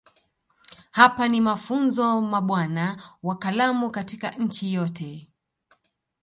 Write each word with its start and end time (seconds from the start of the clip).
Hapa 0.91 1.27
ni 1.29 1.41
mafunzo 1.41 2.21
mabwana 2.21 3.17
wa 3.23 3.37
kalamu 3.37 3.91
katika 3.91 4.31
nchi 4.31 4.73
yote 4.73 5.29